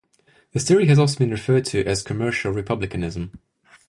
This 0.51 0.67
theory 0.67 0.87
has 0.87 0.97
also 0.97 1.19
been 1.19 1.29
referred 1.29 1.63
to 1.65 1.85
as 1.85 2.01
commercial 2.01 2.51
republicanism. 2.51 3.37